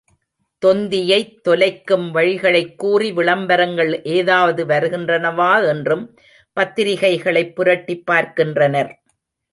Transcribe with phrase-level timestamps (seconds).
[0.65, 6.17] தொந்தியைத் தொலைக்கும் வழிகளைக் கூறி, விளம்பரங்கள் ஏதாவது வருகின்றனவா என்றும்
[6.59, 9.01] பத்திரிக்கைகளைப் புரட்டிப் பார்க்கின்றனர்.